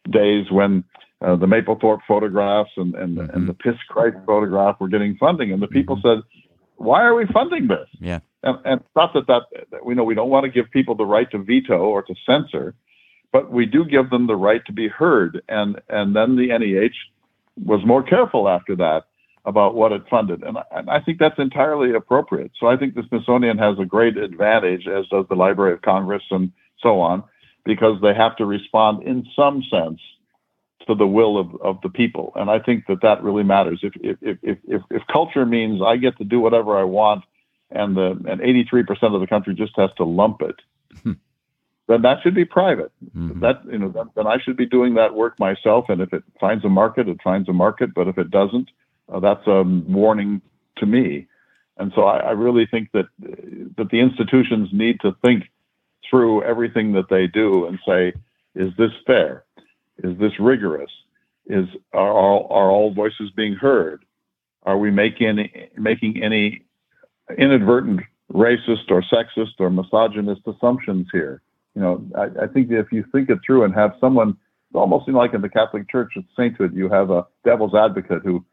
[0.10, 0.84] days when
[1.22, 3.36] uh, the Mapplethorpe photographs and and, mm-hmm.
[3.36, 6.22] and the Piss Christ photograph were getting funding, and the people mm-hmm.
[6.22, 6.42] said,
[6.78, 8.20] "Why are we funding this?" Yeah.
[8.44, 11.06] And, and not that, that that we know we don't want to give people the
[11.06, 12.74] right to veto or to censor,
[13.32, 15.42] but we do give them the right to be heard.
[15.50, 16.96] And and then the NEH
[17.64, 19.04] was more careful after that
[19.45, 22.51] about what it funded, and I, and I think that's entirely appropriate.
[22.60, 26.23] So I think the Smithsonian has a great advantage, as does the Library of Congress
[26.30, 26.51] and
[26.82, 27.23] so on,
[27.65, 29.99] because they have to respond in some sense
[30.88, 32.34] to the will of, of the people.
[32.36, 33.80] And I think that that really matters.
[33.84, 37.23] If, if, if, if, if culture means I get to do whatever I want
[37.69, 40.56] and the and 83% of the country just has to lump it,
[41.04, 41.13] hmm.
[41.88, 42.91] then that should be private.
[43.15, 43.39] Mm-hmm.
[43.41, 45.86] That you know, then I should be doing that work myself.
[45.89, 47.93] And if it finds a market, it finds a market.
[47.93, 48.69] But if it doesn't,
[49.12, 50.41] uh, that's a warning
[50.78, 51.28] to me.
[51.78, 53.06] And so I, I really think that
[53.78, 55.43] that the institutions need to think
[56.10, 58.13] through everything that they do and say,
[58.56, 59.45] is this fair?
[60.04, 60.91] Is this rigorous?
[61.47, 64.06] Is are all, are all voices being heard?
[64.63, 66.63] Are we making making any
[67.38, 68.02] inadvertent
[68.34, 71.41] racist or sexist or misogynist assumptions here.
[71.76, 74.38] You know, I, I think if you think it through and have someone,
[74.74, 78.43] almost like in the Catholic Church at sainthood, you have a devil's advocate who, who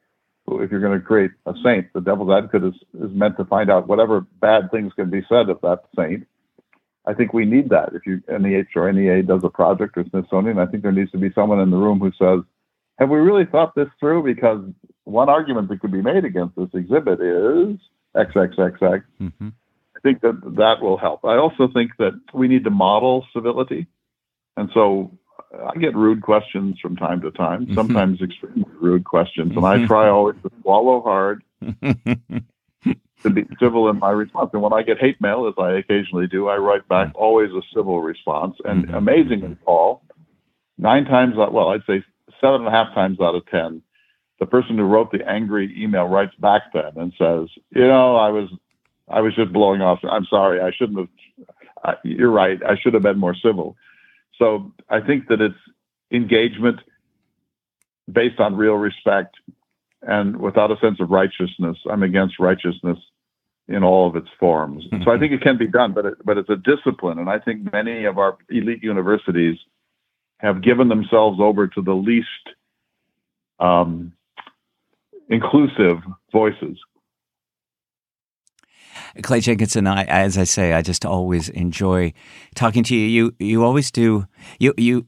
[0.61, 3.71] if you're going to create a saint, the devil's advocate is, is meant to find
[3.71, 6.27] out whatever bad things can be said of that saint.
[7.07, 7.91] I think we need that.
[7.95, 11.19] If you NEH or NEA does a project or Smithsonian, I think there needs to
[11.19, 12.45] be someone in the room who says,
[12.99, 14.63] "Have we really thought this through?" Because
[15.05, 17.79] one argument that could be made against this exhibit is
[18.15, 19.03] XXXX.
[19.21, 19.49] Mm-hmm.
[19.97, 21.25] I think that that will help.
[21.25, 23.87] I also think that we need to model civility.
[24.57, 25.11] And so
[25.53, 27.75] I get rude questions from time to time, mm-hmm.
[27.75, 29.57] sometimes extremely rude questions.
[29.57, 31.43] And I try always to swallow hard
[33.23, 34.51] to be civil in my response.
[34.53, 37.23] And when I get hate mail, as I occasionally do, I write back mm-hmm.
[37.23, 38.57] always a civil response.
[38.65, 38.95] And mm-hmm.
[38.95, 40.03] amazingly, Paul,
[40.77, 42.05] nine times, out, well, I'd say
[42.41, 43.83] seven and a half times out of 10,
[44.41, 48.29] the person who wrote the angry email writes back then and says, you know, I
[48.29, 48.49] was,
[49.09, 50.01] I was just blowing off.
[50.05, 50.61] I'm sorry.
[50.61, 51.09] I shouldn't have.
[51.85, 52.61] I, you're right.
[52.65, 53.77] I should have been more civil.
[54.39, 55.59] So I think that it's
[56.13, 56.81] engagement
[58.11, 59.37] based on real respect
[60.03, 61.77] and without a sense of righteousness.
[61.91, 62.99] I'm against righteousness
[63.67, 64.85] in all of its forms.
[64.87, 65.03] Mm-hmm.
[65.05, 67.39] So I think it can be done, but it, but it's a discipline, and I
[67.39, 69.59] think many of our elite universities
[70.39, 72.27] have given themselves over to the least
[73.61, 74.13] um,
[75.29, 75.99] inclusive
[76.33, 76.79] voices.
[79.23, 82.13] Clay Jenkinson, I, as I say, I just always enjoy
[82.55, 83.07] talking to you.
[83.07, 84.27] You, you always do.
[84.59, 85.07] You, you,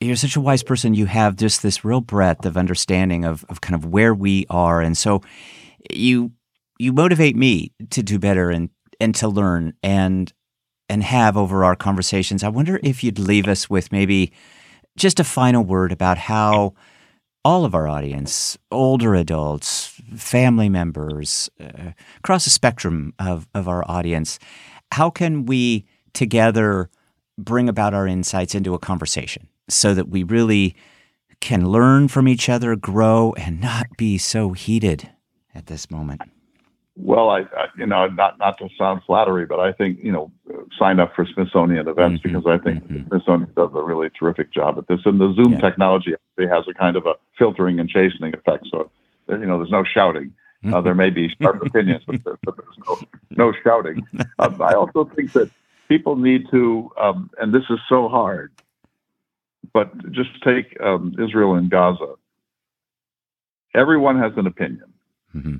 [0.00, 0.94] you're such a wise person.
[0.94, 4.80] You have just this real breadth of understanding of, of kind of where we are,
[4.80, 5.22] and so
[5.90, 6.32] you,
[6.78, 10.32] you motivate me to do better and and to learn and
[10.88, 12.42] and have over our conversations.
[12.42, 14.32] I wonder if you'd leave us with maybe
[14.96, 16.74] just a final word about how
[17.44, 23.88] all of our audience, older adults, family members, uh, across the spectrum of, of our
[23.90, 24.38] audience,
[24.92, 26.90] how can we together
[27.38, 30.74] bring about our insights into a conversation so that we really
[31.40, 35.08] can learn from each other, grow, and not be so heated
[35.54, 36.20] at this moment?
[36.96, 40.30] Well, I, I, you know, not not to sound flattery, but I think you know,
[40.78, 43.08] sign up for Smithsonian events mm-hmm, because I think mm-hmm.
[43.08, 45.60] Smithsonian does a really terrific job at this, and the Zoom yeah.
[45.60, 46.14] technology
[46.46, 48.66] has a kind of a filtering and chastening effect.
[48.70, 48.90] So,
[49.28, 50.32] you know, there's no shouting.
[50.64, 52.98] Uh, there may be sharp opinions, but, there, but, there's no
[53.30, 54.06] no shouting.
[54.38, 55.50] Um, I also think that
[55.88, 58.52] people need to, um, and this is so hard,
[59.72, 62.14] but just take um, Israel and Gaza.
[63.74, 64.90] Everyone has an opinion
[65.34, 65.56] Mm-hmm.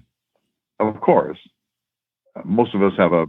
[0.80, 1.38] Of course,
[2.44, 3.26] most of us have a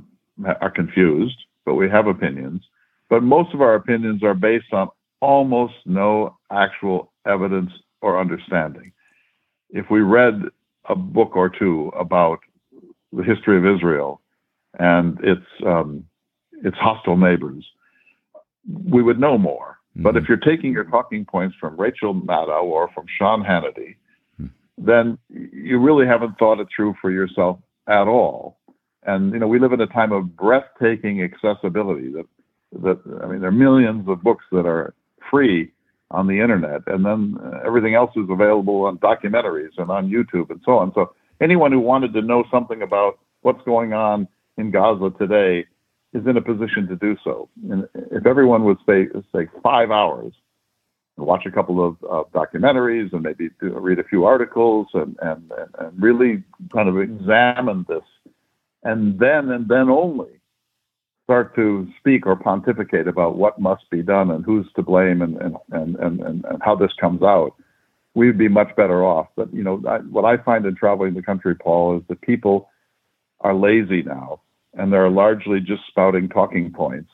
[0.61, 2.63] are confused, but we have opinions.
[3.09, 4.89] But most of our opinions are based on
[5.19, 8.91] almost no actual evidence or understanding.
[9.69, 10.41] If we read
[10.89, 12.39] a book or two about
[13.13, 14.21] the history of Israel
[14.79, 16.05] and its um,
[16.63, 17.65] its hostile neighbors,
[18.85, 19.77] we would know more.
[19.95, 20.03] Mm-hmm.
[20.03, 23.95] But if you're taking your talking points from Rachel Maddow or from Sean Hannity,
[24.41, 24.47] mm-hmm.
[24.77, 28.57] then you really haven't thought it through for yourself at all.
[29.03, 32.11] And you know, we live in a time of breathtaking accessibility.
[32.11, 32.25] That
[32.83, 34.93] that I mean, there are millions of books that are
[35.29, 35.71] free
[36.11, 40.49] on the internet, and then uh, everything else is available on documentaries and on YouTube
[40.49, 40.91] and so on.
[40.93, 45.65] So anyone who wanted to know something about what's going on in Gaza today
[46.13, 47.49] is in a position to do so.
[47.69, 50.33] And if everyone would say, say five hours
[51.17, 55.17] and watch a couple of uh, documentaries and maybe do, read a few articles and,
[55.21, 56.43] and, and really
[56.73, 58.03] kind of examine this,
[58.83, 60.40] and then and then only
[61.23, 65.37] start to speak or pontificate about what must be done and who's to blame and,
[65.37, 67.53] and, and, and, and how this comes out,
[68.15, 69.27] we'd be much better off.
[69.35, 72.69] But, you know, I, what I find in traveling the country, Paul, is that people
[73.41, 74.41] are lazy now
[74.73, 77.09] and they're largely just spouting talking points.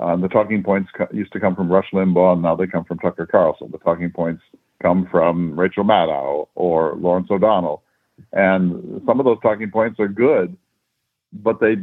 [0.00, 2.84] Um, the talking points co- used to come from Rush Limbaugh, and now they come
[2.84, 3.70] from Tucker Carlson.
[3.70, 4.42] The talking points
[4.82, 7.82] come from Rachel Maddow or Lawrence O'Donnell.
[8.32, 10.56] And some of those talking points are good,
[11.32, 11.76] but they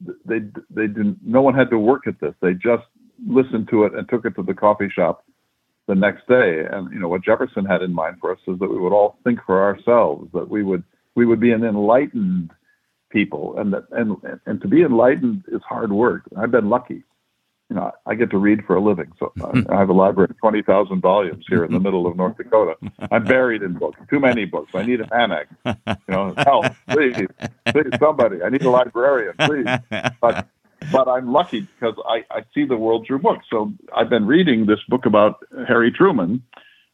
[0.00, 0.40] they
[0.70, 1.18] they didn't.
[1.24, 2.34] No one had to work at this.
[2.40, 2.84] They just
[3.26, 5.24] listened to it and took it to the coffee shop
[5.86, 6.64] the next day.
[6.70, 9.18] And you know what Jefferson had in mind for us is that we would all
[9.24, 10.30] think for ourselves.
[10.32, 10.84] That we would
[11.14, 12.50] we would be an enlightened
[13.10, 14.16] people, and that and
[14.46, 16.22] and to be enlightened is hard work.
[16.36, 17.04] I've been lucky
[17.68, 19.12] you know, I get to read for a living.
[19.18, 19.32] So
[19.68, 22.76] I have a library of 20,000 volumes here in the middle of North Dakota.
[23.10, 24.72] I'm buried in books, too many books.
[24.74, 25.48] I need an annex.
[25.64, 27.26] You know, help, please,
[27.66, 28.42] please, somebody.
[28.42, 29.66] I need a librarian, please.
[30.20, 30.48] But,
[30.92, 33.46] but I'm lucky because I, I see the world through books.
[33.50, 36.42] So I've been reading this book about Harry Truman.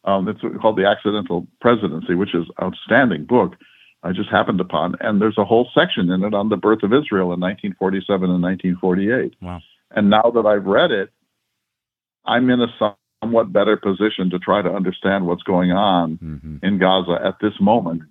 [0.04, 3.56] Um, it's called The Accidental Presidency, which is an outstanding book.
[4.04, 6.92] I just happened upon, and there's a whole section in it on the birth of
[6.92, 9.36] Israel in 1947 and 1948.
[9.40, 9.60] Wow.
[9.94, 11.10] And now that I've read it,
[12.24, 16.56] I'm in a somewhat better position to try to understand what's going on mm-hmm.
[16.62, 18.02] in Gaza at this moment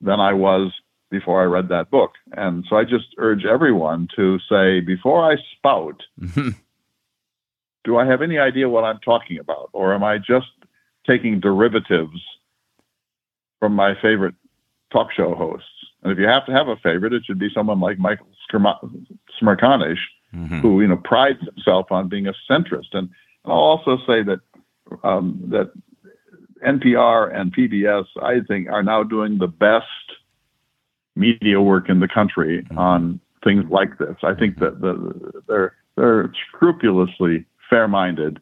[0.00, 0.72] than I was
[1.10, 2.12] before I read that book.
[2.32, 6.02] And so I just urge everyone to say, before I spout,
[7.84, 9.70] do I have any idea what I'm talking about?
[9.72, 10.48] Or am I just
[11.06, 12.20] taking derivatives
[13.60, 14.34] from my favorite
[14.92, 15.68] talk show hosts?
[16.02, 19.98] And if you have to have a favorite, it should be someone like Michael Smerconish,
[20.34, 20.60] mm-hmm.
[20.60, 22.92] who you know prides himself on being a centrist.
[22.92, 23.08] And
[23.44, 24.40] I'll also say that
[25.02, 25.72] um, that
[26.64, 29.86] NPR and PBS, I think, are now doing the best
[31.16, 32.78] media work in the country mm-hmm.
[32.78, 34.16] on things like this.
[34.22, 38.40] I think that the, they're they're scrupulously fair-minded,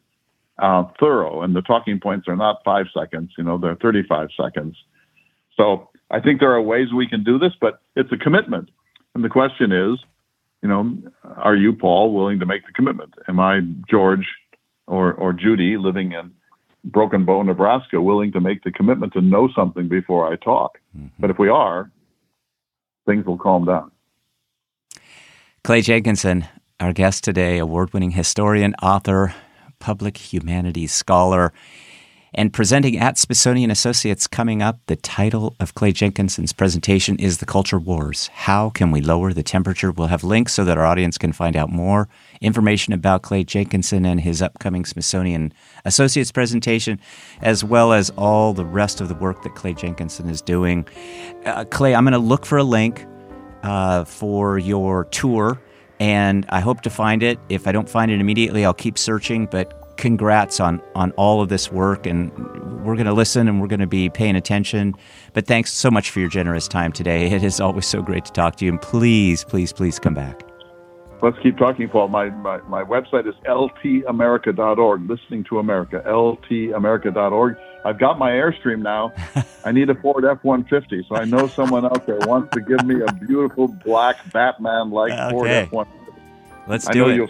[0.57, 3.31] uh, thorough, and the talking points are not five seconds.
[3.37, 4.75] You know, they're 35 seconds.
[5.55, 8.69] So I think there are ways we can do this, but it's a commitment.
[9.13, 9.99] And the question is,
[10.63, 10.97] you know,
[11.35, 13.13] are you, Paul, willing to make the commitment?
[13.27, 13.59] Am I,
[13.89, 14.25] George
[14.87, 16.31] or, or Judy, living in
[16.85, 20.79] Broken Bow, Nebraska, willing to make the commitment to know something before I talk?
[20.97, 21.07] Mm-hmm.
[21.19, 21.91] But if we are,
[23.05, 23.91] things will calm down.
[25.65, 26.45] Clay Jenkinson,
[26.79, 29.35] our guest today, award winning historian, author,
[29.79, 31.51] public humanities scholar.
[32.35, 37.45] And presenting at Smithsonian Associates coming up, the title of Clay Jenkinson's presentation is The
[37.45, 38.27] Culture Wars.
[38.33, 39.91] How can we lower the temperature?
[39.91, 42.09] We'll have links so that our audience can find out more
[42.41, 45.53] information about Clay Jenkinson and his upcoming Smithsonian
[45.85, 46.99] Associates presentation,
[47.41, 50.87] as well as all the rest of the work that Clay Jenkinson is doing.
[51.45, 53.05] Uh, Clay, I'm going to look for a link
[53.61, 55.61] uh, for your tour
[55.99, 57.39] and I hope to find it.
[57.49, 59.45] If I don't find it immediately, I'll keep searching.
[59.45, 62.31] But congrats on on all of this work and
[62.83, 64.93] we're going to listen and we're going to be paying attention.
[65.33, 67.31] But thanks so much for your generous time today.
[67.33, 70.43] It is always so great to talk to you and please please please come back.
[71.21, 72.09] Let's keep talking paul.
[72.09, 76.03] My my, my website is ltamerica.org listening to america.
[76.05, 79.13] Ltamerica.org i've got my airstream now.
[79.65, 83.01] I need a ford f-150 so i know someone out there wants to give me
[83.01, 85.67] a beautiful black batman like okay.
[85.69, 85.87] ford f-150
[86.67, 87.29] let's do it.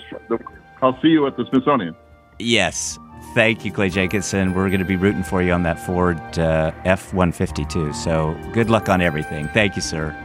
[0.81, 1.95] I'll see you at the Smithsonian.
[2.43, 2.99] Yes.
[3.33, 4.53] Thank you, Clay Jenkinson.
[4.53, 7.93] We're going to be rooting for you on that Ford uh, F 152.
[7.93, 9.47] So good luck on everything.
[9.49, 10.15] Thank you, sir.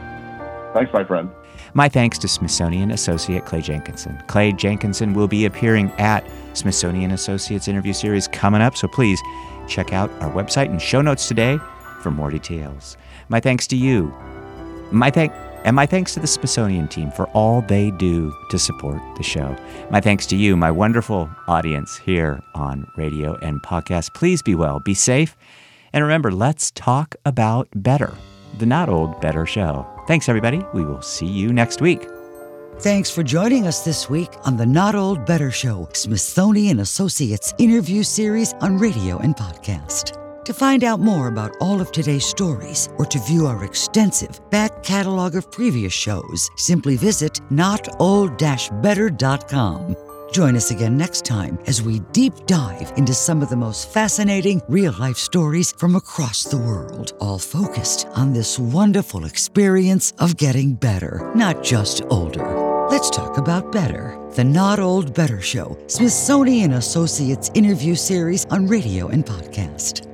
[0.73, 1.29] Thanks, my friend.
[1.73, 4.21] My thanks to Smithsonian Associate Clay Jenkinson.
[4.27, 9.21] Clay Jenkinson will be appearing at Smithsonian Associates interview series coming up, so please
[9.67, 11.59] check out our website and show notes today
[12.01, 12.97] for more details.
[13.29, 14.13] My thanks to you.
[14.91, 15.31] My thank
[15.63, 19.55] and my thanks to the Smithsonian team for all they do to support the show.
[19.89, 24.13] My thanks to you, my wonderful audience here on radio and podcast.
[24.13, 25.35] Please be well, be safe,
[25.93, 28.13] and remember, let's talk about better.
[28.57, 29.87] The Not Old Better Show.
[30.07, 30.63] Thanks, everybody.
[30.73, 32.07] We will see you next week.
[32.79, 38.03] Thanks for joining us this week on the Not Old Better Show, Smithsonian Associates interview
[38.03, 40.15] series on radio and podcast.
[40.45, 44.81] To find out more about all of today's stories or to view our extensive back
[44.83, 49.95] catalog of previous shows, simply visit notold-better.com.
[50.31, 54.61] Join us again next time as we deep dive into some of the most fascinating
[54.67, 60.73] real life stories from across the world, all focused on this wonderful experience of getting
[60.73, 62.87] better, not just older.
[62.89, 64.17] Let's talk about better.
[64.31, 70.08] The Not Old Better Show, Smithsonian Associates interview series on radio and podcast.